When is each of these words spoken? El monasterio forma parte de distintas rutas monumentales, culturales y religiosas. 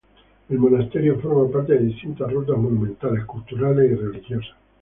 El 0.49 0.57
monasterio 0.57 1.19
forma 1.19 1.47
parte 1.51 1.73
de 1.73 1.85
distintas 1.85 2.31
rutas 2.33 2.57
monumentales, 2.57 3.23
culturales 3.25 3.91
y 3.91 3.93
religiosas. 3.93 4.49